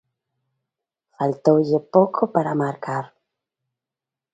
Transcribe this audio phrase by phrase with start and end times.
[1.15, 3.05] Faltoulle pouco para marcar.